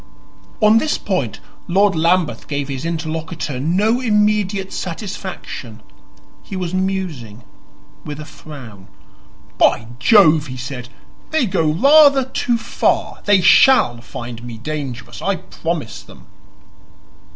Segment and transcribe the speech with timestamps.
[0.61, 5.83] On this point Lord Lambeth gave his interlocutor no immediate satisfaction;
[6.41, 7.43] he was musing,
[8.03, 8.87] with a frown.
[9.59, 10.89] "By Jove," he said,
[11.29, 13.19] "they go rather too far.
[13.25, 16.25] They SHALL find me dangerous I promise them."